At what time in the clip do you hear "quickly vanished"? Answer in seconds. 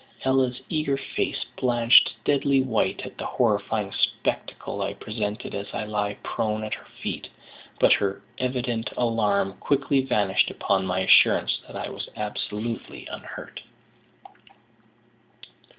9.59-10.49